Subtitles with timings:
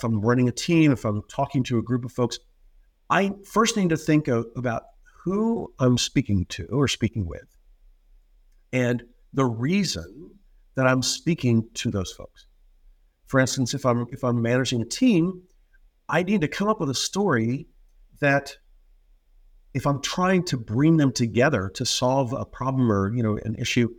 [0.00, 2.38] if I'm running a team, if I'm talking to a group of folks,
[3.10, 4.84] I first need to think of, about
[5.24, 7.58] who I'm speaking to or speaking with,
[8.72, 9.02] and
[9.34, 10.30] the reason
[10.74, 12.46] that I'm speaking to those folks.
[13.26, 15.42] For instance, if I'm if I'm managing a team,
[16.08, 17.66] I need to come up with a story
[18.20, 18.56] that
[19.74, 23.56] if I'm trying to bring them together to solve a problem or you know an
[23.56, 23.90] issue,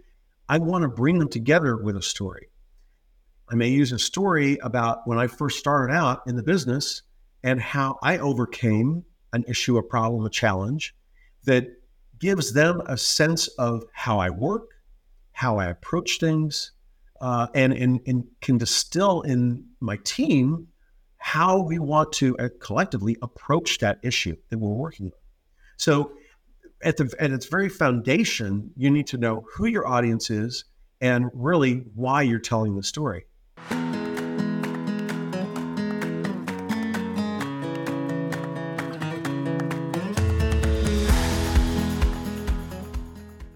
[0.50, 2.51] I want to bring them together with a story.
[3.52, 7.02] I may use a story about when I first started out in the business
[7.44, 10.96] and how I overcame an issue, a problem, a challenge
[11.44, 11.68] that
[12.20, 14.70] gives them a sense of how I work,
[15.34, 16.72] how I approach things,
[17.20, 20.68] uh, and, and, and can distill in my team
[21.18, 25.12] how we want to uh, collectively approach that issue that we're working on.
[25.76, 26.14] So,
[26.84, 30.66] at the at its very foundation, you need to know who your audience is
[31.00, 33.26] and really why you're telling the story.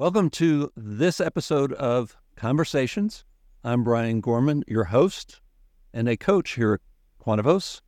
[0.00, 3.26] Welcome to this episode of Conversations.
[3.62, 5.42] I'm Brian Gorman, your host
[5.92, 6.80] and a coach here at
[7.22, 7.82] Quantivos.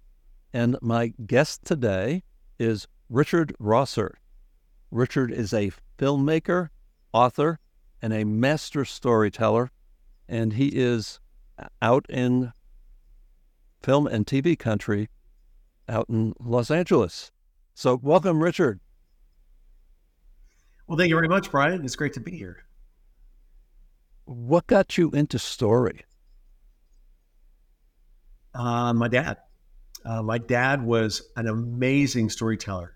[0.53, 2.23] And my guest today
[2.59, 4.19] is Richard Rosser.
[4.91, 6.69] Richard is a filmmaker,
[7.15, 7.59] author,
[8.03, 9.71] and a master storyteller,
[10.29, 11.19] and he is
[11.81, 12.53] out in
[13.83, 15.09] film and TV country
[15.89, 17.33] out in Los Angeles.
[17.73, 18.81] So, welcome, Richard.
[20.93, 21.87] Well, thank you very much, Brian.
[21.87, 22.67] It's great to be here.
[24.27, 26.05] What got you into story?
[28.55, 29.39] Uh, my dad.
[30.05, 32.93] Uh, my dad was an amazing storyteller,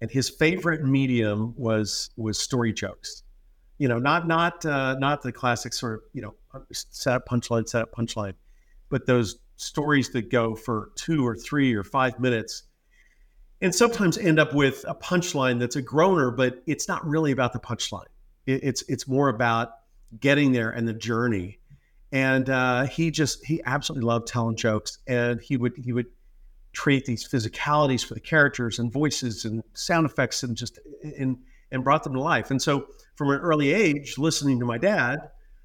[0.00, 3.24] and his favorite medium was was story jokes.
[3.76, 6.34] You know, not not uh, not the classic sort of you know
[6.72, 8.36] set up punchline, set up punchline,
[8.88, 12.62] but those stories that go for two or three or five minutes
[13.64, 17.54] and sometimes end up with a punchline that's a groaner, but it's not really about
[17.54, 18.04] the punchline.
[18.44, 19.70] It, it's it's more about
[20.20, 21.58] getting there and the journey.
[22.12, 26.08] And uh, he just he absolutely loved telling jokes, and he would he would
[26.76, 30.78] create these physicalities for the characters and voices and sound effects and just
[31.18, 31.38] and
[31.72, 32.50] and brought them to life.
[32.50, 35.20] And so from an early age, listening to my dad,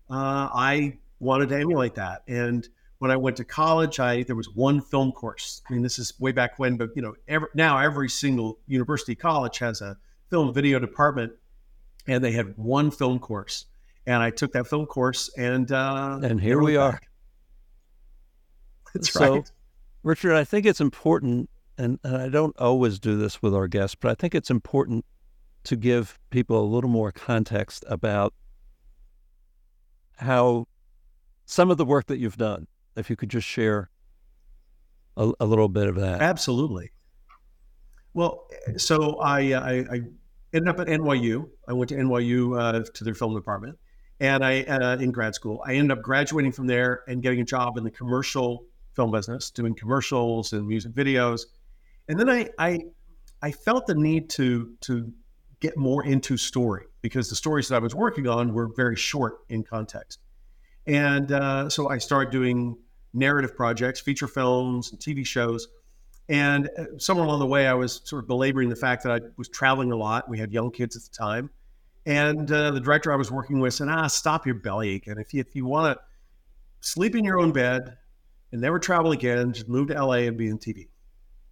[0.10, 2.24] uh, I wanted to emulate that.
[2.30, 2.66] And
[3.00, 5.62] when I went to college, I there was one film course.
[5.70, 9.16] I mean, this is way back when, but you know, every, now every single university
[9.16, 9.98] college has a
[10.30, 11.32] film video department,
[12.08, 13.66] and they had one film course.
[14.06, 17.00] And I took that film course, and uh, and here we are.
[18.94, 19.52] That's so, right,
[20.04, 20.36] Richard.
[20.36, 24.12] I think it's important, and, and I don't always do this with our guests, but
[24.12, 25.06] I think it's important
[25.66, 28.34] to give people a little more context about
[30.18, 30.68] how
[31.46, 32.68] some of the work that you've done
[33.00, 33.90] if you could just share
[35.18, 36.22] a, a little bit of that.
[36.22, 36.92] Absolutely.
[38.14, 40.02] Well, so I, uh, I, I
[40.54, 41.50] ended up at NYU.
[41.68, 43.78] I went to NYU uh, to their film department,
[44.20, 45.62] and I uh, in grad school.
[45.66, 48.66] I ended up graduating from there and getting a job in the commercial
[48.96, 51.42] film business, doing commercials and music videos.
[52.08, 52.80] And then I, I,
[53.42, 55.14] I felt the need to to
[55.60, 59.40] get more into story because the stories that I was working on were very short
[59.50, 60.20] in context.
[60.88, 62.78] And uh, so I started doing
[63.14, 65.68] narrative projects, feature films, and TV shows.
[66.28, 69.22] And uh, somewhere along the way, I was sort of belaboring the fact that I
[69.38, 70.30] was traveling a lot.
[70.30, 71.50] We had young kids at the time.
[72.06, 75.34] And uh, the director I was working with said, ah, stop your belly And If
[75.34, 76.04] you, if you want to
[76.82, 77.98] sleep in your own bed
[78.52, 80.88] and never travel again, just move to LA and be in TV.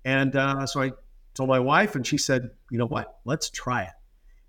[0.06, 0.92] And uh, so I
[1.34, 3.92] told my wife, and she said, you know what, let's try it.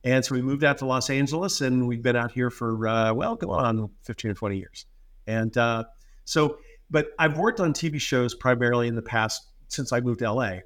[0.05, 3.13] And so we moved out to Los Angeles, and we've been out here for, uh,
[3.13, 4.87] well, go on 15 or 20 years.
[5.27, 5.85] And uh,
[6.25, 6.59] so
[6.91, 10.59] but I've worked on TV shows primarily in the past since I moved to LA.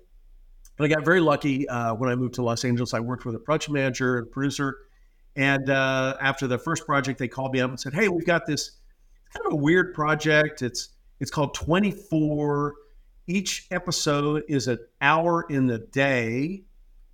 [0.76, 2.94] But I got very lucky uh, when I moved to Los Angeles.
[2.94, 4.78] I worked with a production manager and producer.
[5.36, 8.46] And uh, after the first project, they called me up and said, "Hey, we've got
[8.46, 8.72] this
[9.32, 10.62] kind of a weird project.
[10.62, 10.90] It's
[11.20, 12.74] it's called 24.
[13.28, 16.64] Each episode is an hour in the day,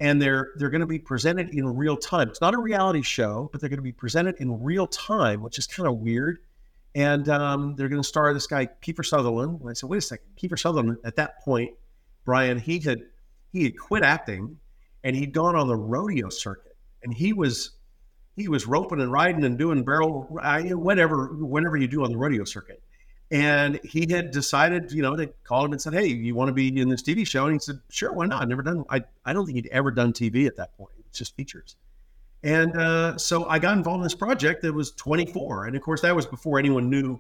[0.01, 2.29] and they're they're going to be presented in real time.
[2.29, 5.59] It's not a reality show, but they're going to be presented in real time, which
[5.59, 6.39] is kind of weird
[6.95, 9.61] and um, they're going to star this guy Kiefer Sutherland.
[9.61, 10.99] And I said, wait a second, Kiefer Sutherland.
[11.05, 11.73] At that point,
[12.25, 13.03] Brian, he had
[13.53, 14.59] he had quit acting,
[15.05, 17.73] and he'd gone on the rodeo circuit, and he was
[18.37, 22.45] he was roping and riding and doing barrel whatever whatever you do on the rodeo
[22.45, 22.83] circuit.
[23.31, 26.55] And he had decided, you know, they called him and said, "Hey, you want to
[26.55, 28.43] be in this TV show?" And he said, "Sure, why not?
[28.43, 28.85] I've never done.
[28.89, 30.93] I I don't think he'd ever done TV at that point.
[31.07, 31.77] It's just features."
[32.43, 36.03] And uh, so I got involved in this project that was 24, and of course
[36.03, 37.19] that was before anyone knew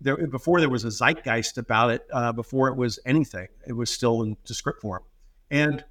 [0.00, 0.16] there.
[0.26, 2.06] Before there was a zeitgeist about it.
[2.12, 5.02] Uh, before it was anything, it was still in script form.
[5.50, 5.84] And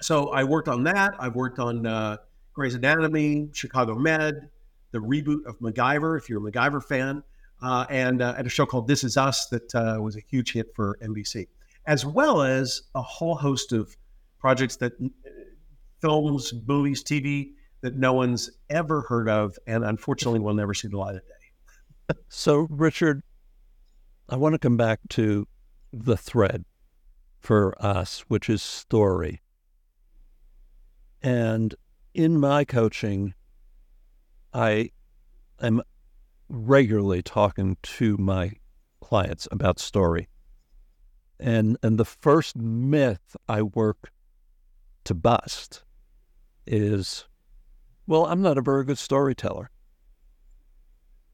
[0.00, 1.14] so I worked on that.
[1.18, 2.16] I've worked on uh,
[2.52, 4.50] Grey's Anatomy, Chicago Med,
[4.90, 7.22] the reboot of MacGyver, if you're a MacGyver fan
[7.62, 10.52] uh, and uh, at a show called This Is Us that uh, was a huge
[10.52, 11.48] hit for NBC,
[11.86, 13.96] as well as a whole host of
[14.38, 14.92] projects that
[16.00, 17.52] films, movies, TV
[17.84, 22.14] that no one's ever heard of, and unfortunately will never see the light of day.
[22.28, 23.22] so, Richard,
[24.26, 25.46] I want to come back to
[25.92, 26.64] the thread
[27.40, 29.42] for us, which is story.
[31.20, 31.74] And
[32.14, 33.34] in my coaching,
[34.54, 34.88] I
[35.60, 35.82] am
[36.48, 38.52] regularly talking to my
[39.02, 40.28] clients about story.
[41.38, 44.10] And and the first myth I work
[45.04, 45.84] to bust
[46.66, 47.26] is
[48.06, 49.70] well, I'm not a very good storyteller.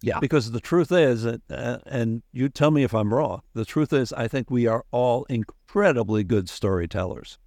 [0.02, 0.19] Yeah.
[0.19, 4.12] Because the truth is, uh, and you tell me if I'm wrong, the truth is,
[4.14, 7.38] I think we are all incredibly good storytellers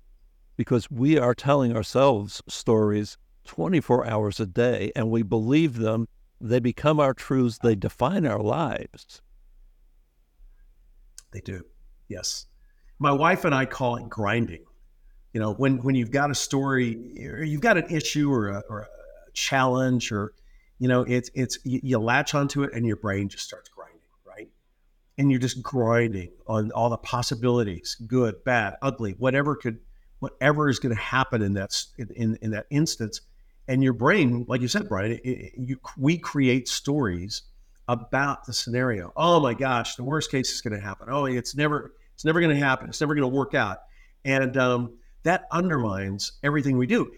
[0.55, 6.07] because we are telling ourselves stories 24 hours a day and we believe them
[6.43, 7.59] they become our truths.
[7.59, 9.21] They define our lives.
[11.31, 11.63] They do.
[12.09, 12.47] Yes.
[12.99, 14.65] My wife and I call it grinding.
[15.31, 18.63] You know, when, when you've got a story, or you've got an issue or a,
[18.69, 18.87] or a
[19.33, 20.33] challenge, or,
[20.79, 23.99] you know, it's, it's, you, you latch onto it and your brain just starts grinding,
[24.25, 24.49] right?
[25.17, 29.79] And you're just grinding on all the possibilities, good, bad, ugly, whatever could,
[30.19, 33.21] whatever is going to happen in that, in, in that instance
[33.67, 37.43] and your brain, like you said, Brian, it, it, you, we create stories
[37.87, 39.13] about the scenario.
[39.15, 41.07] Oh my gosh, the worst case is going to happen.
[41.09, 42.89] Oh, it's never, it's never going to happen.
[42.89, 43.79] It's never going to work out,
[44.25, 47.11] and um, that undermines everything we do.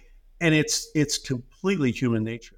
[0.45, 2.57] And it's it's completely human nature.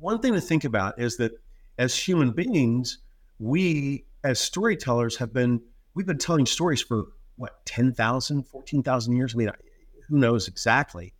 [0.00, 1.32] One thing to think about is that
[1.76, 2.96] as human beings,
[3.38, 5.60] we as storytellers have been
[5.92, 9.34] we've been telling stories for what 10,000, 14,000 years.
[9.34, 9.50] I mean,
[10.08, 11.12] who knows exactly,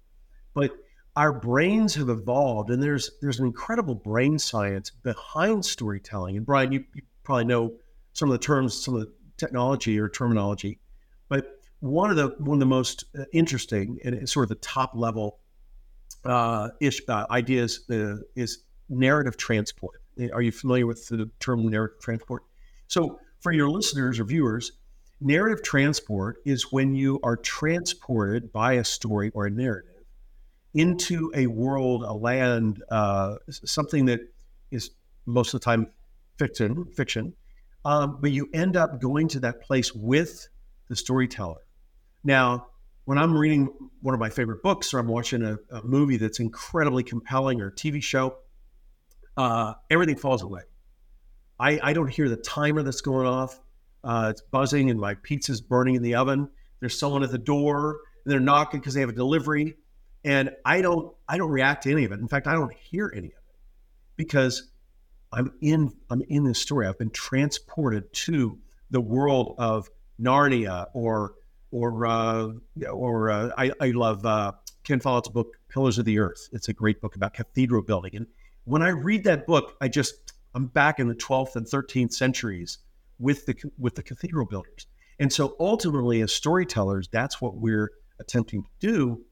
[0.54, 0.72] but
[1.16, 6.38] our brains have evolved, and there's there's an incredible brain science behind storytelling.
[6.38, 7.74] And Brian, you, you probably know
[8.14, 10.80] some of the terms, some of the technology or terminology,
[11.28, 14.92] but one of the one of the most uh, interesting and sort of the top
[14.94, 15.40] level
[16.24, 20.02] uh, ish uh, ideas uh, is narrative transport.
[20.32, 22.42] Are you familiar with the term narrative transport?
[22.88, 24.72] So, for your listeners or viewers,
[25.20, 29.98] narrative transport is when you are transported by a story or a narrative
[30.74, 34.20] into a world, a land, uh, something that
[34.70, 34.90] is
[35.26, 35.88] most of the time
[36.38, 37.32] fiction, fiction.
[37.84, 40.48] Um, but you end up going to that place with
[40.88, 41.60] the storyteller.
[42.24, 42.66] Now,
[43.08, 43.70] when I'm reading
[44.02, 47.70] one of my favorite books or I'm watching a, a movie that's incredibly compelling or
[47.70, 48.36] TV show,
[49.34, 50.60] uh, everything falls away.
[51.58, 53.58] I, I, don't hear the timer that's going off.
[54.04, 56.50] Uh, it's buzzing and my pizza's burning in the oven.
[56.80, 57.96] There's someone at the door
[58.26, 59.76] and they're knocking because they have a delivery
[60.22, 62.20] and I don't I don't react to any of it.
[62.20, 63.56] In fact, I don't hear any of it
[64.16, 64.70] because
[65.32, 66.86] I'm in I'm in this story.
[66.86, 68.58] I've been transported to
[68.90, 69.88] the world of
[70.20, 71.36] Narnia or
[71.70, 72.48] or uh,
[72.90, 74.52] or uh, I, I love uh,
[74.84, 76.48] Ken Follett's book Pillars of the Earth.
[76.52, 78.16] It's a great book about cathedral building.
[78.16, 78.26] And
[78.64, 82.78] when I read that book, I just I'm back in the 12th and 13th centuries
[83.18, 84.86] with the with the cathedral builders.
[85.18, 89.24] And so ultimately, as storytellers, that's what we're attempting to do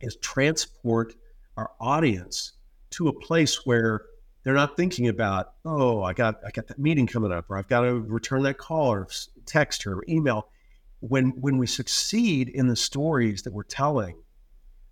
[0.00, 1.14] is transport
[1.56, 2.52] our audience
[2.90, 4.02] to a place where
[4.42, 7.68] they're not thinking about, oh, I got I got that meeting coming up, or I've
[7.68, 9.08] got to return that call, or
[9.46, 10.48] text her, or email.
[11.02, 14.16] When when we succeed in the stories that we're telling,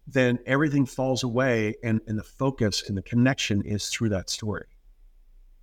[0.07, 4.67] then everything falls away, and and the focus and the connection is through that story.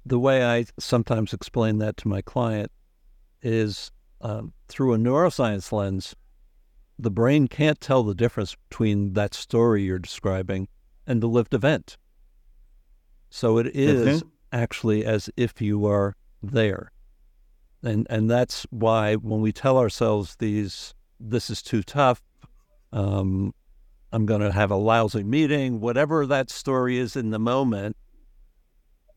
[0.05, 2.71] The way I sometimes explain that to my client
[3.41, 6.15] is um, through a neuroscience lens
[6.99, 10.67] the brain can't tell the difference between that story you're describing
[11.05, 11.97] and the lived event.
[13.29, 14.27] So it is mm-hmm.
[14.51, 16.91] actually as if you are there.
[17.83, 22.21] And and that's why when we tell ourselves these this is too tough,
[22.91, 23.53] um,
[24.11, 27.97] I'm going to have a lousy meeting, whatever that story is in the moment,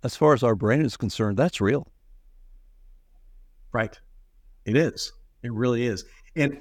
[0.02, 1.87] as far as our brain is concerned, that's real.
[3.73, 3.99] Right.
[4.64, 5.12] It is.
[5.43, 6.05] It really is.
[6.37, 6.59] And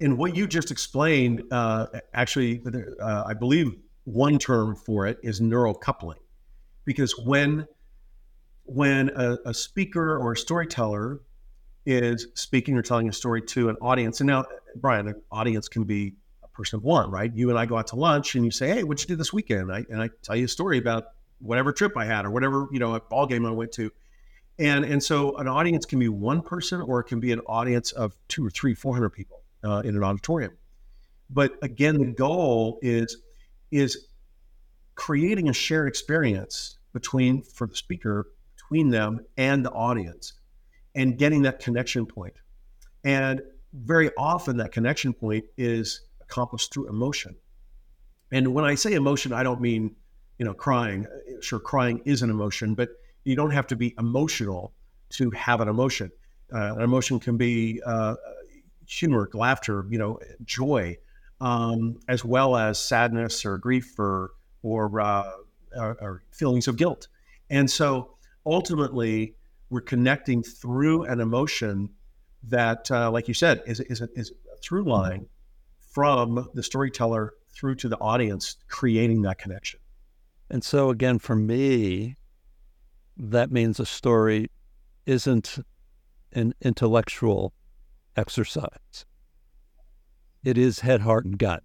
[0.00, 2.62] and what you just explained, uh, actually,
[3.00, 3.72] uh, I believe
[4.04, 6.18] one term for it is neural coupling,
[6.84, 7.66] because when
[8.64, 11.20] when a, a, speaker or a storyteller
[11.86, 14.44] is speaking or telling a story to an audience, and now
[14.76, 17.32] Brian, an audience can be a person of one, right?
[17.34, 19.32] You and I go out to lunch, and you say, "Hey, what'd you do this
[19.32, 21.04] weekend?" I, and I tell you a story about
[21.40, 23.90] whatever trip I had or whatever you know a ball game I went to,
[24.58, 27.92] and and so an audience can be one person or it can be an audience
[27.92, 30.56] of two or three, four hundred people uh, in an auditorium.
[31.30, 33.16] But again, the goal is
[33.70, 34.06] is
[34.94, 40.34] creating a shared experience between for the speaker between them and the audience
[40.94, 42.34] and getting that connection point.
[43.04, 47.36] And very often that connection point is accomplished through emotion.
[48.30, 49.94] And when I say emotion, I don't mean,
[50.38, 51.06] you know, crying.
[51.40, 52.90] Sure, crying is an emotion, but
[53.24, 54.72] you don't have to be emotional
[55.10, 56.10] to have an emotion.
[56.52, 58.14] Uh, an emotion can be uh,
[58.86, 60.96] humor, laughter, you know, joy,
[61.40, 64.32] um, as well as sadness or grief or
[64.62, 65.30] or, uh,
[65.76, 67.08] or, or feelings of guilt.
[67.50, 68.14] And so
[68.46, 69.34] ultimately,
[69.72, 71.88] we're connecting through an emotion
[72.42, 75.24] that, uh, like you said, is, is, a, is a through line
[75.94, 79.80] from the storyteller through to the audience, creating that connection.
[80.50, 82.16] And so, again, for me,
[83.16, 84.50] that means a story
[85.06, 85.58] isn't
[86.32, 87.54] an intellectual
[88.14, 89.06] exercise.
[90.44, 91.62] It is head, heart, and gut.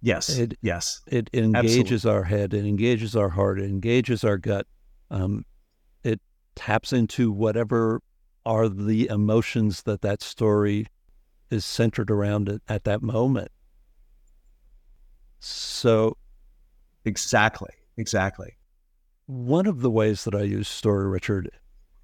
[0.00, 0.30] Yes.
[0.30, 1.02] It, yes.
[1.08, 2.10] It engages Absolutely.
[2.10, 2.54] our head.
[2.54, 3.60] It engages our heart.
[3.60, 4.66] It engages our gut.
[5.10, 5.44] Um,
[6.06, 6.20] it
[6.54, 8.00] taps into whatever
[8.44, 10.86] are the emotions that that story
[11.50, 13.50] is centered around it at that moment.
[15.40, 16.16] So,
[17.04, 18.56] exactly, exactly.
[19.26, 21.50] One of the ways that I use story, Richard,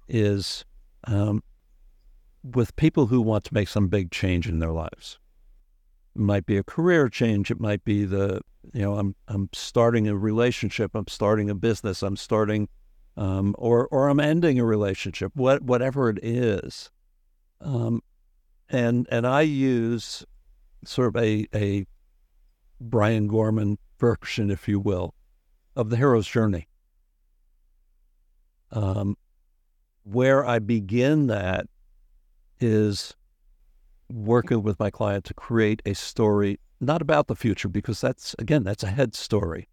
[0.09, 0.65] is
[1.05, 1.41] um,
[2.43, 5.17] with people who want to make some big change in their lives.
[6.13, 7.49] It might be a career change.
[7.49, 8.41] It might be the,
[8.73, 10.91] you know, I'm, I'm starting a relationship.
[10.93, 12.03] I'm starting a business.
[12.03, 12.67] I'm starting,
[13.15, 16.89] um, or, or I'm ending a relationship, what, whatever it is.
[17.61, 18.01] Um,
[18.69, 20.25] and, and I use
[20.85, 21.85] sort of a, a
[22.81, 25.13] Brian Gorman version, if you will,
[25.75, 26.67] of the hero's journey.
[28.71, 29.15] Um,
[30.03, 31.67] where I begin that
[32.59, 33.15] is
[34.09, 38.63] working with my client to create a story, not about the future, because that's, again,
[38.63, 39.69] that's a head story.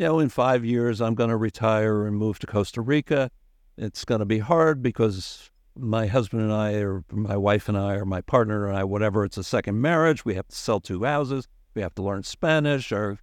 [0.00, 3.30] You know, in five years, I'm going to retire and move to Costa Rica.
[3.76, 7.96] It's going to be hard because my husband and I, or my wife and I,
[7.96, 10.24] or my partner and I, whatever, it's a second marriage.
[10.24, 11.48] We have to sell two houses.
[11.74, 12.92] We have to learn Spanish.
[12.92, 13.18] Our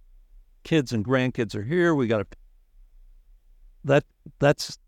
[0.62, 1.96] kids and grandkids are here.
[1.96, 2.26] We got to.
[3.82, 4.04] That
[4.38, 4.78] that's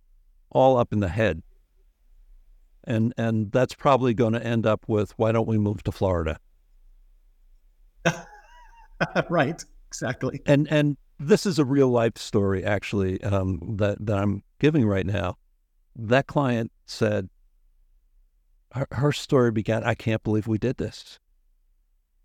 [0.51, 1.43] all up in the head
[2.85, 6.39] and and that's probably going to end up with why don't we move to Florida?
[9.29, 10.41] right, exactly.
[10.47, 15.07] And and this is a real life story actually um, that that I'm giving right
[15.07, 15.37] now.
[15.95, 17.29] That client said
[18.73, 19.85] her, her story began.
[19.85, 21.19] I can't believe we did this.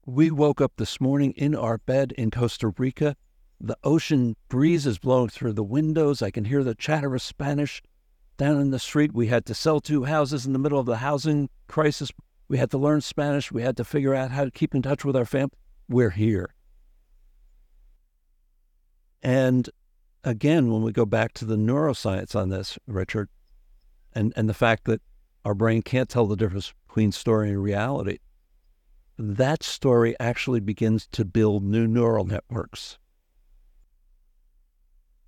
[0.06, 3.16] We woke up this morning in our bed in Costa Rica.
[3.60, 6.22] The ocean breeze is blowing through the windows.
[6.22, 7.82] I can hear the chatter of Spanish
[8.38, 9.14] down in the street.
[9.14, 12.12] We had to sell two houses in the middle of the housing crisis.
[12.48, 13.52] We had to learn Spanish.
[13.52, 15.58] We had to figure out how to keep in touch with our family.
[15.90, 16.55] We're here.
[19.26, 19.70] And
[20.24, 23.28] again, when we go back to the neuroscience on this, Richard,
[24.14, 25.02] and, and the fact that
[25.44, 28.20] our brain can't tell the difference between story and reality,
[29.18, 33.00] that story actually begins to build new neural networks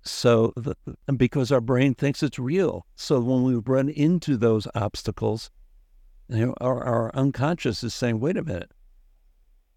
[0.08, 0.74] so, the,
[1.16, 2.86] because our brain thinks it's real.
[2.94, 5.50] So, when we run into those obstacles,
[6.28, 8.72] you know, our, our unconscious is saying, wait a minute,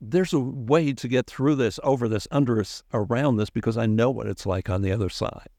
[0.02, 3.86] there's a way to get through this, over this, under this, around this, because I
[3.86, 5.50] know what it's like on the other side.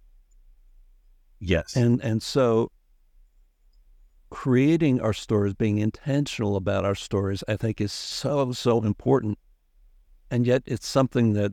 [1.38, 1.76] Yes.
[1.76, 2.70] And, and so,
[4.30, 9.38] creating our stories, being intentional about our stories, I think is so, so important.
[10.30, 11.52] And yet, it's something that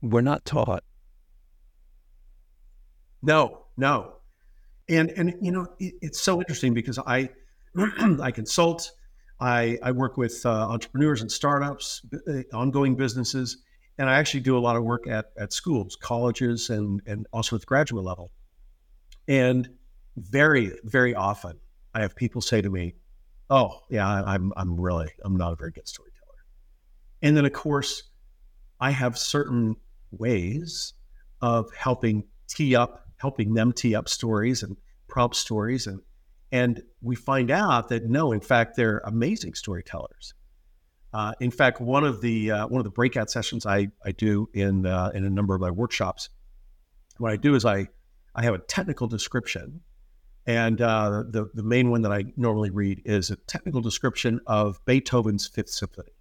[0.00, 0.82] we're not taught
[3.22, 4.14] no, no.
[4.88, 7.30] And and you know it, it's so interesting because I
[8.22, 8.90] I consult,
[9.40, 13.58] I I work with uh, entrepreneurs and startups, uh, ongoing businesses,
[13.98, 17.56] and I actually do a lot of work at at schools, colleges, and and also
[17.56, 18.32] at the graduate level.
[19.28, 19.68] And
[20.16, 21.58] very very often,
[21.94, 22.94] I have people say to me,
[23.50, 26.18] "Oh, yeah, I'm I'm really I'm not a very good storyteller."
[27.22, 28.04] And then of course,
[28.80, 29.76] I have certain
[30.10, 30.94] ways
[31.40, 34.76] of helping tee up, helping them tee up stories and
[35.06, 36.00] prompt stories, and
[36.50, 40.34] and we find out that no, in fact, they're amazing storytellers.
[41.12, 44.48] Uh, in fact, one of the uh, one of the breakout sessions I, I do
[44.52, 46.28] in uh, in a number of my workshops,
[47.18, 47.88] what I do is I
[48.34, 49.80] I have a technical description,
[50.46, 54.84] and uh, the the main one that I normally read is a technical description of
[54.84, 56.12] Beethoven's Fifth Symphony,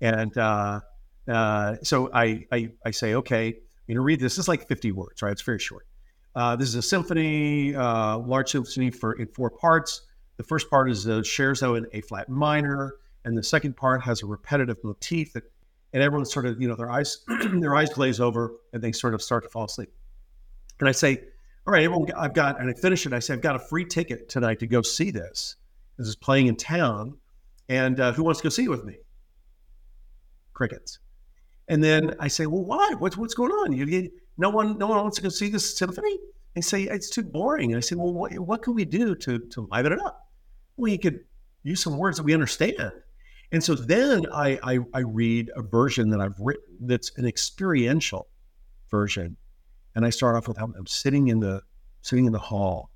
[0.00, 0.80] and uh,
[1.28, 3.54] uh, so I, I I say okay,
[3.86, 4.38] you know, read this.
[4.38, 5.32] Is like fifty words, right?
[5.32, 5.86] It's very short.
[6.34, 10.02] This is a symphony, large symphony for in four parts.
[10.36, 12.94] The first part is a scherzo in A flat minor
[13.24, 15.44] and the second part has a repetitive motif that,
[15.92, 19.14] and everyone sort of, you know, their eyes, their eyes glaze over and they sort
[19.14, 19.90] of start to fall asleep.
[20.78, 21.22] And I say,
[21.66, 23.12] all right, everyone, I've got, and I finish it.
[23.12, 25.56] I say, I've got a free ticket tonight to go see this.
[25.98, 27.18] This is playing in town,
[27.68, 28.96] and uh, who wants to go see it with me?
[30.54, 30.98] Crickets.
[31.68, 32.94] And then I say, well, why?
[32.98, 33.72] What's what's going on?
[33.72, 34.10] You, you,
[34.40, 36.18] no one, no one wants to go see this symphony.
[36.54, 37.72] They say it's too boring.
[37.72, 40.28] And I say, well, what, what can we do to to liven it up?
[40.76, 41.20] Well, you could
[41.62, 42.92] use some words that we understand.
[43.52, 48.28] And so then I, I, I read a version that I've written that's an experiential
[48.90, 49.36] version,
[49.94, 51.60] and I start off with I'm sitting in the
[52.02, 52.90] sitting in the hall,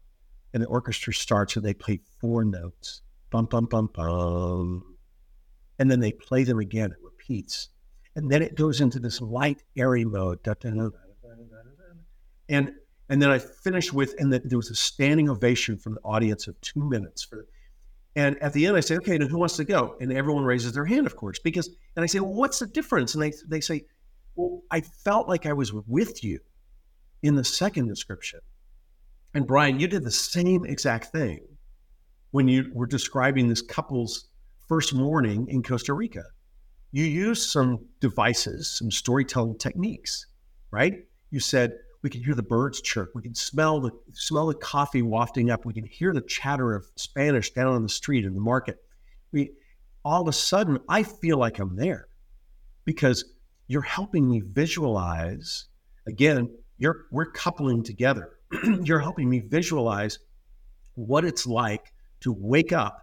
[0.55, 4.97] and the orchestra starts and they play four notes, bum bum bum bum,
[5.79, 6.93] and then they play them again.
[6.93, 7.69] It repeats,
[8.17, 10.43] and then it goes into this light airy mode,
[12.49, 12.73] and
[13.09, 16.47] and then I finished with and the, there was a standing ovation from the audience
[16.47, 17.47] of two minutes for
[18.17, 19.97] and at the end, I say, okay, then who wants to go?
[20.01, 23.15] And everyone raises their hand, of course, because, and I say, well, what's the difference?
[23.15, 23.87] And they, they say,
[24.37, 26.39] well, I felt like I was with you
[27.23, 28.41] in the second description.
[29.35, 31.41] And Brian, you did the same exact thing
[32.31, 34.29] when you were describing this couple's
[34.69, 36.23] first morning in Costa Rica.
[36.93, 40.27] You used some devices, some storytelling techniques,
[40.71, 41.05] right?
[41.31, 41.73] You said,
[42.05, 43.13] we can hear the birds chirp.
[43.15, 45.65] We can smell the smell the coffee wafting up.
[45.65, 48.77] We can hear the chatter of Spanish down on the street in the market.
[49.33, 49.53] We
[50.05, 52.09] all of a sudden I feel like I'm there
[52.85, 53.25] because
[53.69, 55.65] you're helping me visualize.
[56.07, 58.37] Again, you're we're coupling together.
[58.83, 60.19] you're helping me visualize
[60.97, 63.01] what it's like to wake up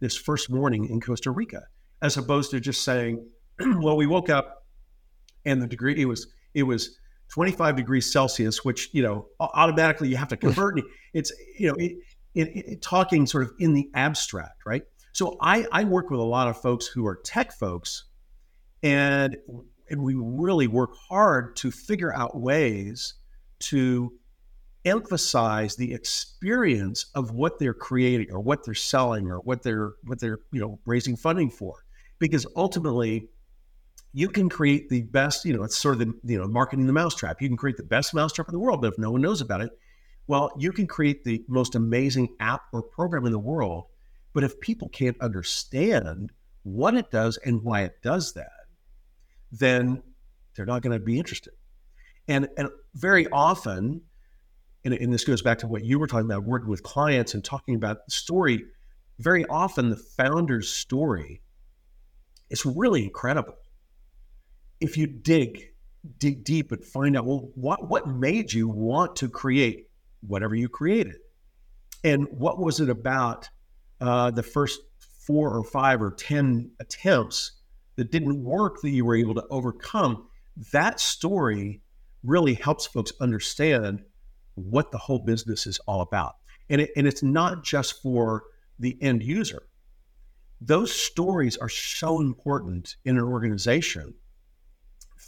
[0.00, 1.62] this first morning in Costa Rica,
[2.02, 3.24] as opposed to just saying,
[3.60, 4.66] "Well, we woke up
[5.44, 6.98] and the degree it was it was
[7.34, 10.80] 25 degrees Celsius, which, you know, automatically you have to convert.
[11.12, 11.96] it's, you know, it,
[12.36, 14.82] it, it, talking sort of in the abstract, right?
[15.10, 18.04] So I, I work with a lot of folks who are tech folks,
[18.84, 19.36] and,
[19.90, 23.14] and we really work hard to figure out ways
[23.60, 24.12] to
[24.84, 30.20] emphasize the experience of what they're creating or what they're selling or what they're what
[30.20, 31.86] they're you know raising funding for
[32.18, 33.26] because ultimately
[34.16, 36.92] you can create the best, you know, it's sort of the, you know, marketing the
[36.92, 37.42] mousetrap.
[37.42, 39.60] You can create the best mousetrap in the world, but if no one knows about
[39.60, 39.76] it,
[40.28, 43.86] well, you can create the most amazing app or program in the world.
[44.32, 46.30] But if people can't understand
[46.62, 48.52] what it does and why it does that,
[49.50, 50.00] then
[50.54, 51.52] they're not going to be interested.
[52.28, 54.00] And, and very often,
[54.84, 57.44] and, and this goes back to what you were talking about, working with clients and
[57.44, 58.64] talking about the story,
[59.18, 61.42] very often the founder's story
[62.48, 63.56] is really incredible
[64.84, 65.70] if you dig
[66.18, 69.88] dig deep and find out well what what made you want to create
[70.20, 71.16] whatever you created?
[72.02, 73.48] And what was it about
[74.00, 74.80] uh, the first
[75.26, 77.52] four or five or ten attempts
[77.96, 80.28] that didn't work that you were able to overcome?
[80.72, 81.80] That story
[82.22, 84.02] really helps folks understand
[84.54, 86.36] what the whole business is all about.
[86.70, 88.44] And, it, and it's not just for
[88.78, 89.62] the end user.
[90.60, 94.14] Those stories are so important in an organization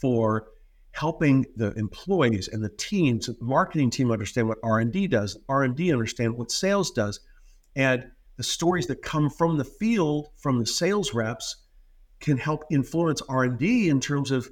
[0.00, 0.48] for
[0.92, 6.36] helping the employees and the teams, the marketing team understand what R&D does, R&D understand
[6.36, 7.20] what sales does.
[7.74, 8.06] And
[8.36, 11.56] the stories that come from the field, from the sales reps,
[12.20, 14.48] can help influence R&D in terms of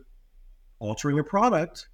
[0.81, 1.89] altering a product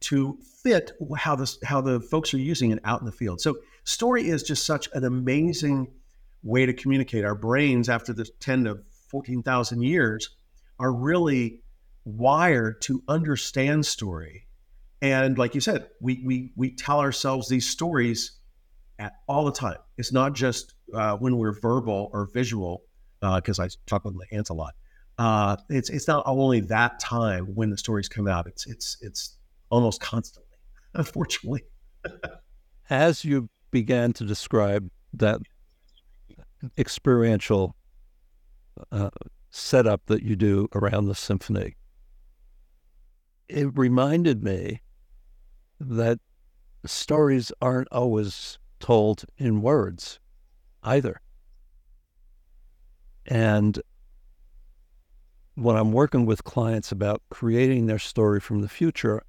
[0.00, 3.40] to fit how the how the folks are using it out in the field.
[3.40, 5.88] So story is just such an amazing
[6.42, 7.24] way to communicate.
[7.24, 10.30] Our brains, after the 10 to 14,000 years,
[10.78, 11.62] are really
[12.16, 14.46] wired to understand story.
[15.00, 18.38] And like you said, we we we tell ourselves these stories
[18.98, 19.76] at all the time.
[19.96, 22.82] It's not just uh, when we're verbal or visual,
[23.20, 24.74] because uh, I talk with my ants a lot.
[25.18, 28.46] Uh, it's it's not only that time when the stories come out.
[28.46, 29.36] It's it's it's
[29.70, 30.56] almost constantly,
[30.94, 31.62] unfortunately.
[32.90, 35.40] As you began to describe that
[36.76, 37.76] experiential
[38.90, 39.10] uh,
[39.50, 41.76] setup that you do around the symphony,
[43.48, 44.80] it reminded me
[45.80, 46.18] that
[46.84, 50.20] stories aren't always told in words
[50.82, 51.20] either.
[53.26, 53.80] And
[55.54, 59.22] when I'm working with clients about creating their story from the future,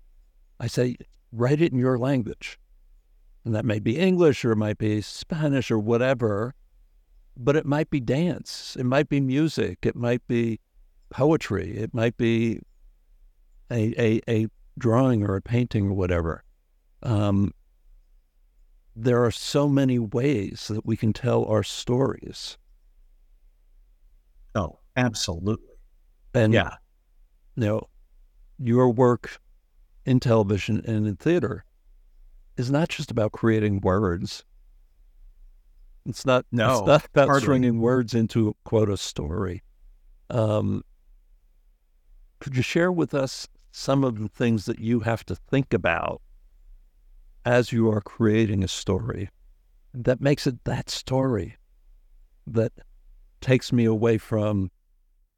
[0.60, 0.96] I say,
[1.32, 2.60] write it in your language.
[3.44, 6.54] And that may be English or it might be Spanish or whatever,
[7.36, 10.60] but it might be dance, it might be music, it might be
[11.10, 12.60] poetry, it might be
[13.72, 16.44] a, a, a drawing or a painting or whatever.
[17.04, 17.54] Um,
[18.96, 22.58] there are so many ways that we can tell our stories.
[24.56, 25.76] Oh, absolutely.
[26.34, 26.76] And yeah,
[27.56, 27.90] you know,
[28.58, 29.40] your work
[30.06, 31.64] in television and in theater
[32.58, 34.44] is not just about creating words.
[36.06, 36.46] It's not.
[36.52, 37.42] No, it's not about hardly.
[37.42, 39.64] stringing words into quote a story.
[40.30, 40.84] Um,
[42.40, 43.48] could you share with us
[43.80, 46.22] some of the things that you have to think about
[47.46, 49.30] as you are creating a story
[49.94, 51.56] that makes it that story
[52.46, 52.74] that
[53.40, 54.70] takes me away from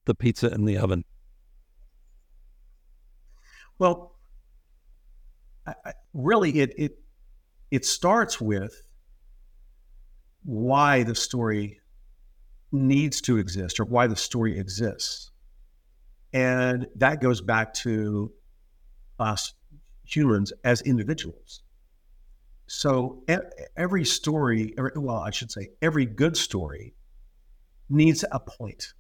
[0.06, 1.06] the pizza in the oven?
[3.78, 4.16] Well,
[5.68, 6.98] I, I, really, it it
[7.70, 8.74] it starts with
[10.44, 11.80] why the story
[12.72, 15.31] needs to exist or why the story exists,
[16.34, 18.32] and that goes back to
[19.20, 19.54] us
[20.06, 21.64] humans as individuals.
[22.68, 23.24] So
[23.76, 26.94] every story, well, I should say, every good story
[27.90, 28.94] needs a point.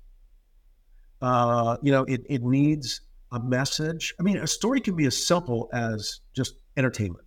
[1.21, 4.13] Uh, you know, it, it needs a message.
[4.19, 7.25] I mean, a story can be as simple as just entertainment.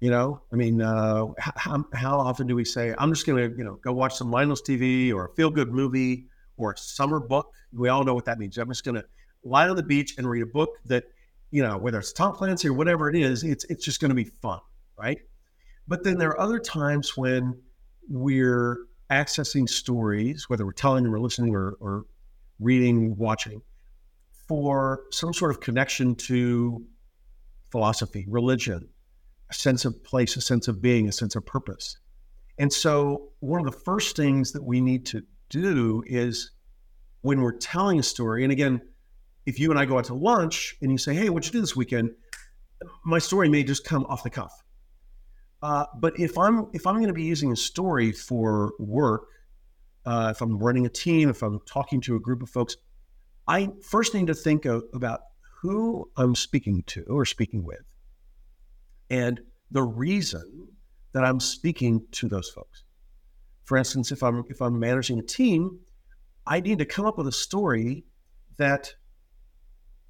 [0.00, 3.54] You know, I mean, uh, how, how often do we say, I'm just going to,
[3.54, 6.26] you know, go watch some mindless TV or a feel good movie
[6.60, 7.52] or a summer book?
[7.72, 8.58] We all know what that means.
[8.58, 9.04] I'm just going to
[9.44, 11.04] lie on the beach and read a book that,
[11.50, 14.14] you know, whether it's Tom Clancy or whatever it is, it's, it's just going to
[14.14, 14.60] be fun,
[14.98, 15.18] right?
[15.88, 17.60] But then there are other times when
[18.08, 18.78] we're
[19.10, 22.04] accessing stories, whether we're telling them or listening or, or
[22.60, 23.62] reading, watching,
[24.46, 26.84] for some sort of connection to
[27.70, 28.88] philosophy, religion,
[29.50, 31.98] a sense of place, a sense of being, a sense of purpose.
[32.58, 36.52] And so, one of the first things that we need to do is
[37.20, 38.80] when we're telling a story, and again,
[39.44, 41.60] if you and I go out to lunch and you say, Hey, what'd you do
[41.60, 42.10] this weekend?
[43.04, 44.52] My story may just come off the cuff.
[45.62, 49.26] Uh, but if I'm if I'm going to be using a story for work,
[50.06, 52.76] uh, if I'm running a team, if I'm talking to a group of folks,
[53.46, 55.20] I first need to think of, about
[55.60, 57.82] who I'm speaking to or speaking with,
[59.10, 60.68] and the reason
[61.12, 62.84] that I'm speaking to those folks.
[63.70, 65.78] For instance, if I'm if I'm managing a team,
[66.44, 68.02] I need to come up with a story
[68.56, 68.92] that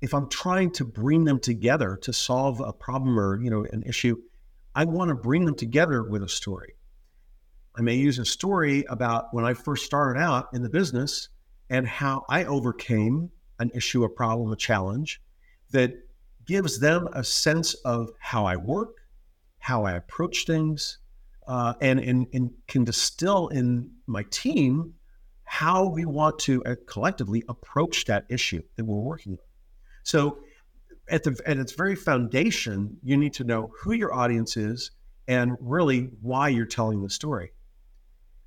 [0.00, 3.82] if I'm trying to bring them together to solve a problem or you know an
[3.82, 4.16] issue
[4.74, 6.72] I want to bring them together with a story.
[7.76, 11.28] I may use a story about when I first started out in the business
[11.68, 15.20] and how I overcame an issue, a problem, a challenge
[15.72, 15.92] that
[16.46, 19.02] gives them a sense of how I work,
[19.58, 20.96] how I approach things,
[21.46, 24.94] uh, and, and, and can distill in my team
[25.44, 29.38] how we want to uh, collectively approach that issue that we're working on.
[30.04, 30.38] So
[31.08, 34.92] at the at its very foundation, you need to know who your audience is
[35.26, 37.52] and really why you're telling the story.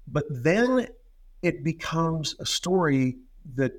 [0.07, 0.87] But then
[1.41, 3.17] it becomes a story
[3.55, 3.73] that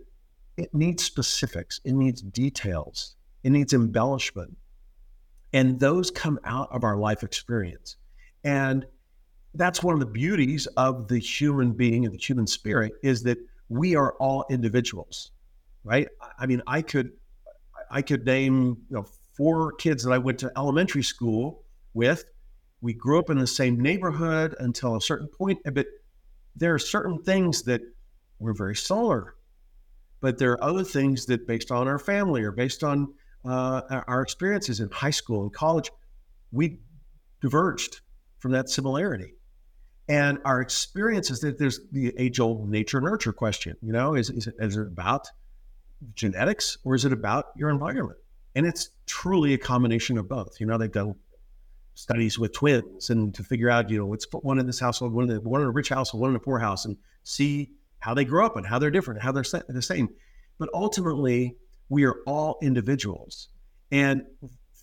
[0.57, 4.57] it needs specifics, it needs details, it needs embellishment.
[5.53, 7.97] And those come out of our life experience.
[8.43, 8.87] And
[9.55, 13.39] that's one of the beauties of the human being and the human spirit is that
[13.69, 15.31] we are all individuals,
[15.85, 16.09] right?
[16.39, 17.13] I mean, I could
[17.91, 22.25] I could name you know, four kids that I went to elementary school with.
[22.81, 25.87] We grew up in the same neighborhood until a certain point, but
[26.57, 27.81] there are certain things that
[28.39, 29.35] were very similar.
[30.21, 33.15] But there are other things that, based on our family or based on
[33.45, 35.91] uh, our experiences in high school and college,
[36.51, 36.79] we
[37.41, 38.01] diverged
[38.39, 39.35] from that similarity.
[40.09, 44.47] And our experiences that there's the age old nature nurture question, you know, is, is,
[44.47, 45.29] it, is it about
[46.15, 48.19] genetics or is it about your environment?
[48.55, 50.61] And it's truly a combination of both.
[50.61, 51.15] You know, they've done
[51.95, 55.31] studies with twins and to figure out, you know, put one in this household, one
[55.31, 58.13] in, the, one in a rich household, one in a poor house, and see how
[58.13, 60.11] they grow up and how they're different, how they're the same.
[60.59, 61.57] But ultimately,
[61.89, 63.49] we are all individuals.
[63.91, 64.25] And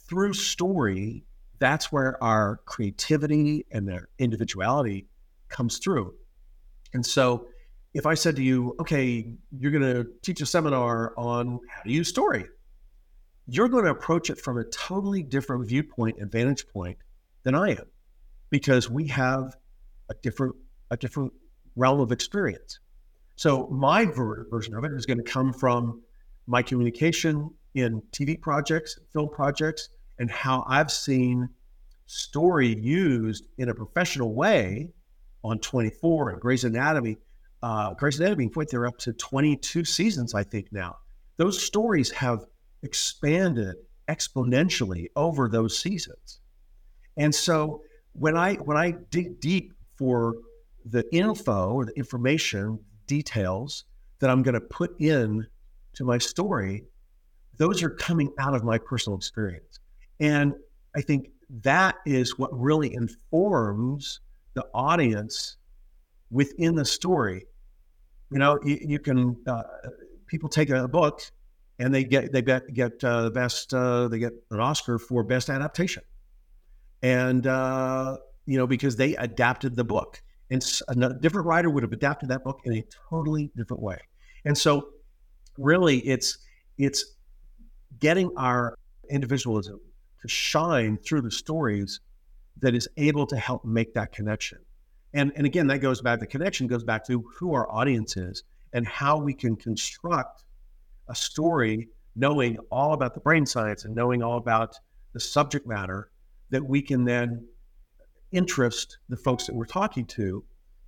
[0.08, 1.24] through story,
[1.60, 5.06] that's where our creativity and their individuality
[5.52, 6.14] comes through.
[6.94, 7.48] And so
[7.94, 11.92] if I said to you, okay, you're going to teach a seminar on how to
[11.92, 12.46] use story,
[13.48, 16.98] you're going to approach it from a totally different viewpoint and vantage point
[17.44, 17.86] than I am
[18.50, 19.56] because we have
[20.10, 20.56] a different
[20.92, 21.32] a different
[21.76, 22.80] realm of experience.
[23.38, 26.02] So my ver- version of it is going to come from
[26.48, 31.48] my communication in TV projects, film projects, and how I've seen
[32.06, 34.90] story used in a professional way
[35.44, 37.18] on 24 and Grey's Anatomy.
[37.64, 40.98] Uh, Grey's Anatomy, point they're up to 22 seasons, I think now.
[41.38, 42.46] Those stories have
[42.84, 43.76] expanded
[44.10, 46.40] exponentially over those seasons.
[47.18, 47.82] And so
[48.14, 50.36] when I when I dig deep for
[50.86, 53.86] the info or the information, details
[54.20, 55.46] that I'm going to put in
[55.94, 56.86] to my story,
[57.58, 59.80] those are coming out of my personal experience.
[60.20, 60.54] And
[60.96, 61.30] I think
[61.64, 64.22] that is what really informs
[64.54, 65.58] the audience
[66.30, 67.46] within the story.
[68.32, 69.64] You know, you, you can uh,
[70.28, 71.22] people take a book
[71.82, 75.24] and they get they get get uh, the best uh, they get an Oscar for
[75.24, 76.04] best adaptation,
[77.02, 81.92] and uh, you know because they adapted the book, and a different writer would have
[81.92, 83.98] adapted that book in a totally different way,
[84.46, 84.90] and so
[85.58, 86.38] really it's
[86.78, 87.16] it's
[88.00, 88.78] getting our
[89.10, 89.80] individualism
[90.22, 92.00] to shine through the stories
[92.60, 94.60] that is able to help make that connection.
[95.14, 98.44] And, and again, that goes back, the connection goes back to who our audience is
[98.74, 100.44] and how we can construct
[101.10, 104.76] a story knowing all about the brain science and knowing all about
[105.14, 106.10] the subject matter
[106.50, 107.46] that we can then
[108.32, 110.44] interest the folks that we're talking to.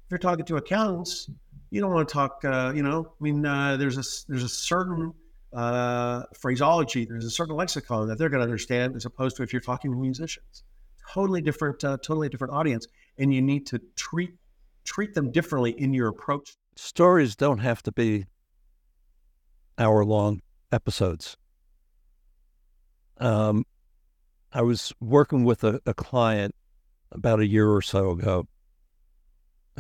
[0.06, 1.30] If you're talking to accountants,
[1.70, 4.50] you don't want to talk, uh, you know, I mean, uh, there's a, there's a
[4.50, 5.14] certain
[5.54, 9.52] uh, phraseology, there's a certain lexicon that they're going to understand as opposed to if
[9.52, 10.64] you're talking to musicians.
[11.14, 12.88] Totally different, uh, totally different audience.
[13.18, 14.32] And you need to treat,
[14.84, 16.56] treat them differently in your approach.
[16.76, 18.26] Stories don't have to be
[19.78, 21.38] hour long episodes.
[23.18, 23.64] Um,
[24.52, 26.56] I was working with a, a client
[27.12, 28.48] about a year or so ago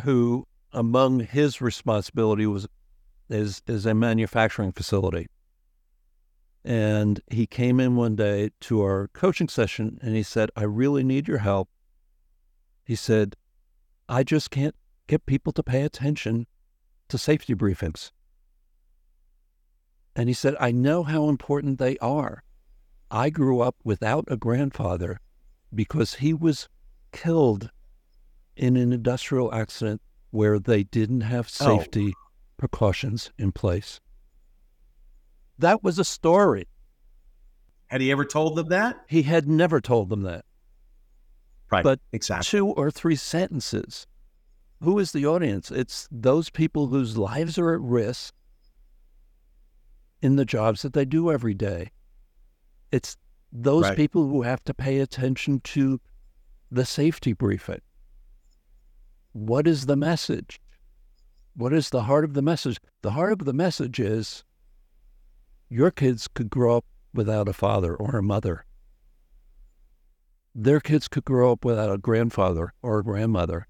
[0.03, 2.67] who among his responsibility was
[3.29, 5.27] is is a manufacturing facility.
[6.65, 11.03] And he came in one day to our coaching session and he said, I really
[11.03, 11.69] need your help.
[12.85, 13.35] He said,
[14.07, 14.75] I just can't
[15.07, 16.47] get people to pay attention
[17.09, 18.11] to safety briefings.
[20.15, 22.43] And he said, I know how important they are.
[23.09, 25.19] I grew up without a grandfather
[25.73, 26.69] because he was
[27.11, 27.71] killed
[28.55, 31.77] in an industrial accident where they didn't have oh.
[31.77, 32.29] safety oh.
[32.57, 33.99] precautions in place.
[35.59, 36.67] That was a story.
[37.87, 38.97] Had he ever told them that?
[39.07, 40.45] He had never told them that.
[41.71, 41.83] Right.
[41.83, 42.45] But exactly.
[42.45, 44.07] two or three sentences.
[44.81, 45.71] Who is the audience?
[45.71, 48.33] It's those people whose lives are at risk
[50.21, 51.91] in the jobs that they do every day.
[52.91, 53.17] It's
[53.51, 53.95] those right.
[53.95, 55.99] people who have to pay attention to
[56.71, 57.81] the safety briefing.
[59.31, 60.59] What is the message?
[61.55, 62.79] What is the heart of the message?
[63.01, 64.43] The heart of the message is
[65.73, 68.63] your kids could grow up without a father or a mother.
[70.53, 73.67] Their kids could grow up without a grandfather or a grandmother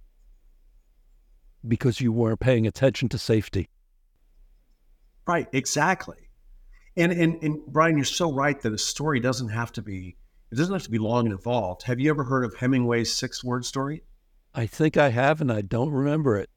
[1.66, 3.70] because you weren't paying attention to safety.
[5.26, 6.30] Right, exactly.
[6.98, 10.18] And, and and Brian, you're so right that a story doesn't have to be
[10.52, 11.84] it doesn't have to be long and involved.
[11.84, 14.04] Have you ever heard of Hemingway's six word story?
[14.54, 16.50] I think I have, and I don't remember it.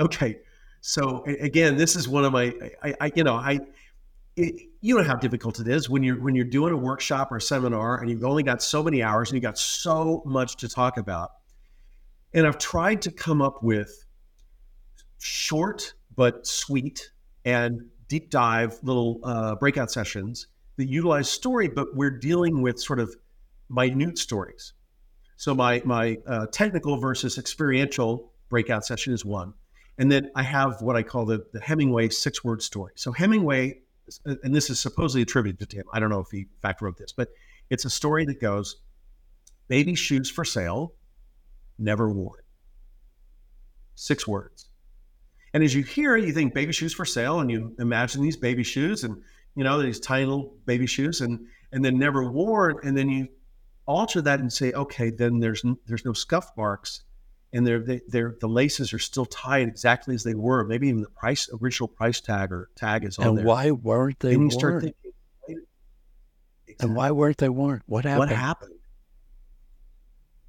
[0.00, 0.38] Okay,
[0.80, 3.60] so again, this is one of my I, I you know I
[4.36, 7.36] it, you know how difficult it is when you're when you're doing a workshop or
[7.36, 10.68] a seminar and you've only got so many hours and you've got so much to
[10.68, 11.30] talk about.
[12.34, 14.04] And I've tried to come up with
[15.18, 17.10] short but sweet
[17.44, 23.00] and deep dive little uh, breakout sessions that utilize story, but we're dealing with sort
[23.00, 23.14] of
[23.70, 24.74] minute stories.
[25.36, 29.54] So my my uh, technical versus experiential breakout session is one,
[29.98, 32.92] and then I have what I call the, the Hemingway six word story.
[32.96, 33.80] So Hemingway,
[34.24, 35.86] and this is supposedly attributed to him.
[35.92, 37.28] I don't know if he in fact wrote this, but
[37.70, 38.76] it's a story that goes:
[39.68, 40.94] baby shoes for sale,
[41.78, 42.42] never worn.
[43.94, 44.66] Six words.
[45.54, 48.36] And as you hear it, you think baby shoes for sale, and you imagine these
[48.36, 49.22] baby shoes, and
[49.54, 53.28] you know these tiny little baby shoes, and and then never worn, and then you
[53.86, 57.02] alter that and say, okay, then there's there's no scuff marks,
[57.56, 60.64] and they're they, they're the laces are still tied exactly as they were.
[60.64, 63.42] Maybe even the price original price tag or tag is on and there.
[63.42, 64.50] And why weren't they worn?
[64.50, 64.94] Thinking,
[65.48, 65.66] exactly.
[66.80, 67.82] And why weren't they worn?
[67.86, 68.18] What happened?
[68.18, 68.74] What happened?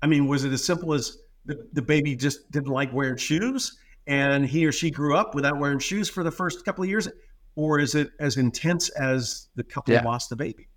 [0.01, 3.77] I mean, was it as simple as the, the baby just didn't like wearing shoes?
[4.07, 7.07] and he or she grew up without wearing shoes for the first couple of years
[7.55, 10.03] or is it as intense as the couple yeah.
[10.03, 10.69] lost the baby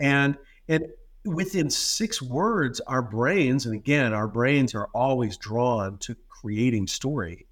[0.00, 0.36] and
[0.68, 0.84] and
[1.26, 7.46] within six words, our brains, and again, our brains are always drawn to creating story.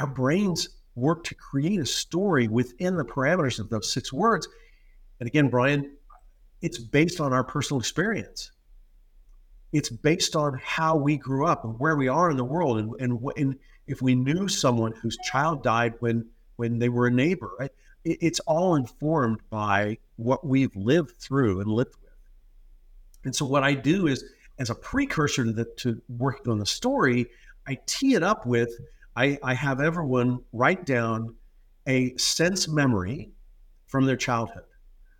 [0.00, 4.48] Our brains work to create a story within the parameters of those six words.
[5.20, 5.96] And again, Brian,
[6.62, 8.50] it's based on our personal experience.
[9.72, 12.92] It's based on how we grew up and where we are in the world, and
[13.00, 17.50] and, and if we knew someone whose child died when when they were a neighbor,
[17.58, 17.72] right?
[18.04, 21.96] It, it's all informed by what we've lived through and lived.
[23.24, 24.24] And so, what I do is,
[24.58, 27.26] as a precursor to, the, to working on the story,
[27.66, 28.70] I tee it up with
[29.16, 31.36] I, I have everyone write down
[31.86, 33.30] a sense memory
[33.86, 34.64] from their childhood.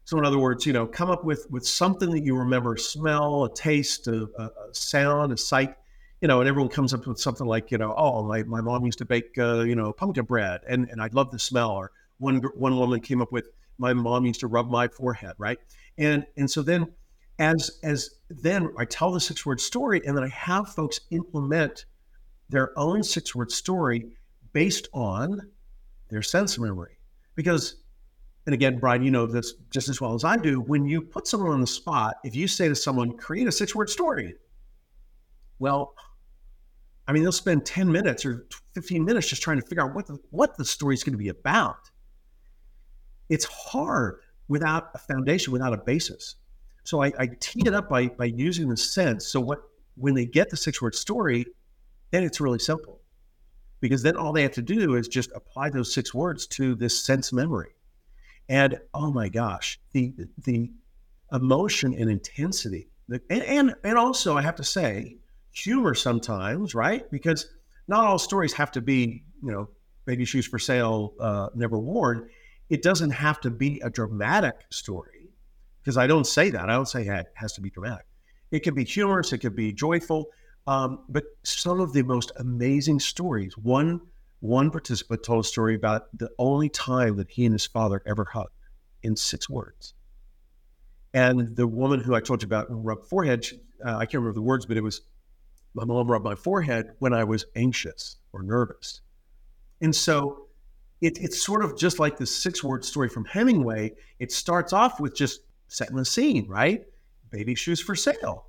[0.04, 3.44] So, in other words, you know, come up with with something that you remember: smell,
[3.44, 5.76] a taste, a, a, sound, a sight.
[6.20, 8.86] You know, and everyone comes up with something like, you know, oh, my, my mom
[8.86, 11.70] used to bake, uh, you know, pumpkin bread, and and I love the smell.
[11.70, 15.58] Or one one woman came up with, my mom used to rub my forehead, right?
[15.96, 16.92] And and so then,
[17.38, 21.86] as as then I tell the six word story, and then I have folks implement
[22.48, 24.16] their own six word story
[24.52, 25.40] based on
[26.08, 26.98] their sense memory.
[27.34, 27.76] Because,
[28.46, 31.26] and again, Brian, you know this just as well as I do, when you put
[31.26, 34.34] someone on the spot, if you say to someone, create a six word story,
[35.58, 35.94] well,
[37.06, 40.06] I mean, they'll spend 10 minutes or 15 minutes just trying to figure out what
[40.06, 41.90] the, what the story is going to be about.
[43.28, 46.36] It's hard without a foundation, without a basis.
[46.84, 49.26] So I, I tee it up by, by using the sense.
[49.26, 49.60] So what
[49.96, 51.46] when they get the six word story,
[52.10, 53.00] then it's really simple
[53.80, 57.04] because then all they have to do is just apply those six words to this
[57.04, 57.74] sense memory.
[58.48, 60.12] And oh my gosh, the
[60.44, 60.70] the
[61.32, 65.16] emotion and intensity, and and, and also I have to say
[65.52, 67.10] humor sometimes, right?
[67.10, 67.48] Because
[67.88, 69.68] not all stories have to be, you know,
[70.04, 72.28] baby shoes for sale, uh, never worn.
[72.68, 75.13] It doesn't have to be a dramatic story
[75.84, 76.70] because I don't say that.
[76.70, 78.06] I don't say it has to be dramatic.
[78.50, 79.32] It can be humorous.
[79.32, 80.28] It could be joyful.
[80.66, 83.56] Um, but some of the most amazing stories.
[83.58, 84.00] One
[84.40, 88.26] one participant told a story about the only time that he and his father ever
[88.26, 88.50] hugged
[89.02, 89.94] in six words.
[91.14, 93.46] And the woman who I told you about rubbed forehead,
[93.84, 95.00] uh, I can't remember the words, but it was
[95.74, 99.00] my mom rubbed my forehead when I was anxious or nervous.
[99.80, 100.48] And so
[101.00, 103.92] it, it's sort of just like the six word story from Hemingway.
[104.18, 105.40] It starts off with just
[105.74, 106.84] setting the scene, right?
[107.30, 108.46] Baby shoes for sale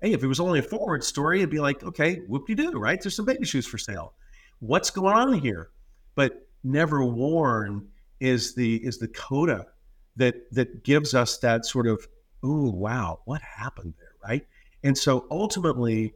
[0.00, 2.72] hey, if it was only a forward story, it'd be like, okay, whoop de doo,
[2.72, 3.00] right?
[3.00, 4.14] There's some baby shoes for sale.
[4.60, 5.70] What's going on here?
[6.14, 9.66] But never worn is the is the coda
[10.16, 12.06] that that gives us that sort of,
[12.42, 14.46] oh wow, what happened there, right?
[14.82, 16.14] And so ultimately,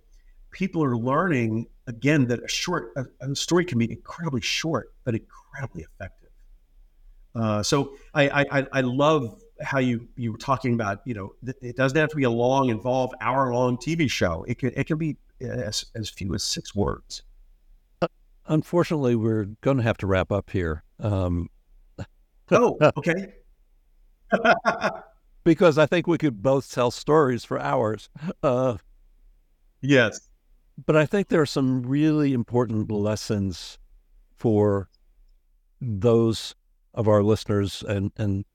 [0.50, 5.14] people are learning again that a short a, a story can be incredibly short but
[5.14, 6.30] incredibly effective.
[7.34, 11.76] Uh, so I, I I love how you you were talking about you know it
[11.76, 14.44] doesn't have to be a long involved hour long tv show.
[14.48, 17.22] It can it can be as, as few as six words.
[18.46, 21.48] Unfortunately we're going to have to wrap up here um,
[22.50, 23.34] oh okay.
[25.44, 28.08] Because i think we could both tell stories for hours
[28.42, 28.78] uh,
[29.82, 30.30] yes.
[30.86, 33.78] but i think there are some really important lessons
[34.34, 34.88] for
[35.82, 36.54] those
[36.94, 38.46] of our listeners and and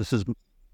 [0.00, 0.24] this is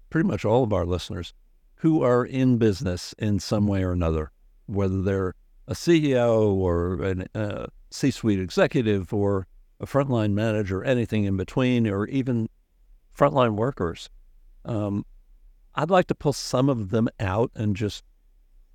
[0.09, 1.33] pretty much all of our listeners
[1.75, 4.31] who are in business in some way or another,
[4.67, 5.35] whether they're
[5.67, 9.45] a CEO or a uh, C suite executive or
[9.81, 12.47] a frontline manager, anything in between, or even
[13.15, 14.09] frontline workers.
[14.63, 15.05] Um,
[15.75, 18.05] I'd like to pull some of them out and just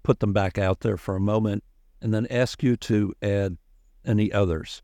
[0.03, 1.65] put them back out there for a moment
[2.03, 3.57] and then ask you to add
[4.05, 4.83] any others.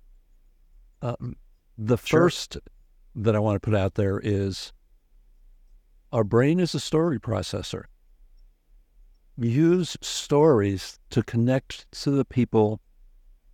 [1.03, 1.37] Um,
[1.77, 2.23] the sure.
[2.23, 2.57] first
[3.15, 4.73] that I want to put out there is
[6.13, 7.85] our brain is a story processor.
[9.37, 12.81] We Use stories to connect to the people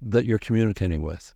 [0.01, 1.35] that you're communicating with.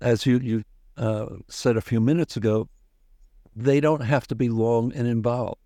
[0.00, 0.64] As you, you
[0.96, 2.68] uh, said a few minutes ago,
[3.54, 5.60] they don't have to be long and involved.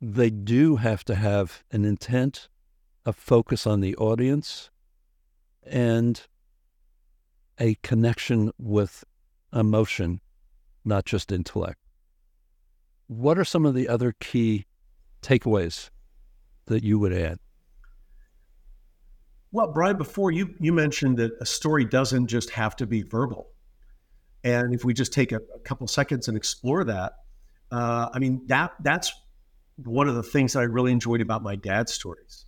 [0.00, 2.48] They do have to have an intent,
[3.04, 4.70] a focus on the audience,
[5.64, 6.22] and
[7.58, 9.04] a connection with
[9.52, 10.20] emotion
[10.86, 11.78] not just intellect.
[13.08, 14.66] What are some of the other key
[15.22, 15.90] takeaways
[16.66, 17.38] that you would add?
[19.52, 23.48] Well, Brian, before you you mentioned that a story doesn't just have to be verbal,
[24.44, 27.14] and if we just take a, a couple seconds and explore that,
[27.70, 29.12] uh, I mean that that's
[29.76, 32.44] one of the things that I really enjoyed about my dad's stories,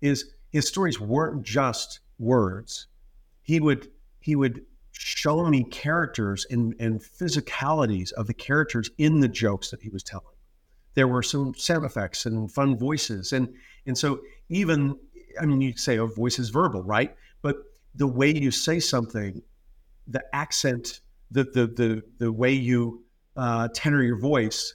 [0.00, 2.86] is his stories weren't just words.
[3.42, 3.88] He would
[4.20, 4.62] he would
[5.02, 10.02] show me characters and, and physicalities of the characters in the jokes that he was
[10.02, 10.26] telling.
[10.94, 13.32] There were some sound effects and fun voices.
[13.32, 13.52] And,
[13.86, 14.96] and so even,
[15.40, 17.16] I mean, you say, oh, voice is verbal, right?
[17.40, 17.56] But
[17.94, 19.42] the way you say something,
[20.06, 21.00] the accent,
[21.30, 23.02] the, the, the, the way you
[23.36, 24.74] uh, tenor your voice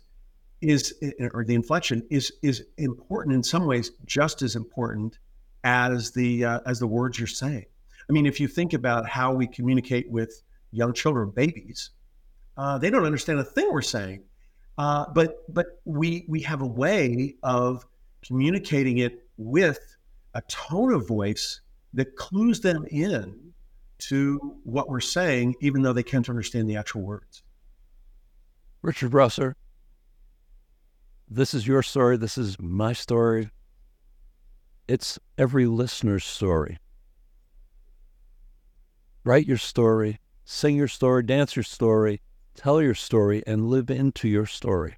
[0.60, 0.94] is,
[1.34, 5.20] or the inflection is, is important in some ways, just as important
[5.64, 7.66] as the, uh, as the words you're saying.
[8.10, 10.42] I mean, if you think about how we communicate with
[10.72, 11.92] young children, babies,
[12.56, 14.24] uh, they don't understand a thing we're saying.
[14.78, 17.86] Uh, but but we we have a way of
[18.26, 19.80] communicating it with
[20.36, 21.62] a tone of voice
[21.94, 23.36] that clues them in
[23.98, 27.42] to what we're saying, even though they can't understand the actual words.
[28.84, 29.56] Richard Rosser,
[31.28, 32.16] this is your story.
[32.16, 33.50] This is my story.
[34.88, 36.78] It's every listener's story
[39.28, 42.22] write your story, sing your story, dance your story,
[42.56, 44.96] tell your story, and live into your story.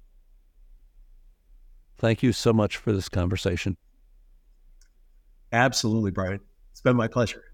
[1.98, 3.76] Thank you so much for this conversation.
[5.52, 6.40] Absolutely, Brian.
[6.70, 7.49] It's been my pleasure.